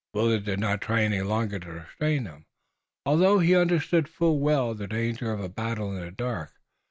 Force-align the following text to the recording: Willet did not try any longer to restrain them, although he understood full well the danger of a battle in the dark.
Willet 0.15 0.45
did 0.45 0.59
not 0.59 0.81
try 0.81 1.03
any 1.03 1.21
longer 1.21 1.59
to 1.59 1.71
restrain 1.71 2.23
them, 2.23 2.47
although 3.05 3.37
he 3.37 3.55
understood 3.55 4.09
full 4.09 4.39
well 4.39 4.73
the 4.73 4.87
danger 4.87 5.31
of 5.31 5.39
a 5.39 5.47
battle 5.47 5.95
in 5.95 6.03
the 6.03 6.09
dark. 6.09 6.49